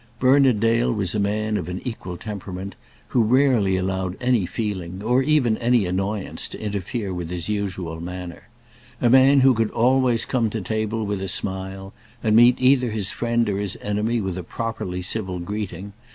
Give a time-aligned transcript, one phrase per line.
[0.17, 2.75] Bernard Dale was a man of an equal temperament,
[3.09, 8.49] who rarely allowed any feeling, or even any annoyance, to interfere with his usual manner,
[8.99, 11.93] a man who could always come to table with a smile,
[12.23, 15.93] and meet either his friend or his enemy with a properly civil greeting.